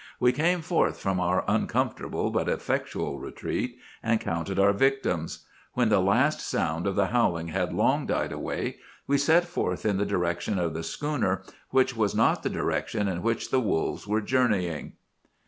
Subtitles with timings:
[0.19, 5.45] "We came forth from our uncomfortable but effectual retreat, and counted our victims.
[5.73, 9.97] When the last sound of the howling had long died away, we set forth in
[9.97, 14.21] the direction of the schooner, which was not the direction in which the wolves were
[14.21, 14.93] journeying.